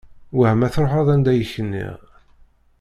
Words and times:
Wah 0.37 0.53
ma 0.57 0.67
truḥeḍ 0.73 1.07
anda 1.13 1.31
i 1.35 1.45
k-nniɣ? 1.51 1.95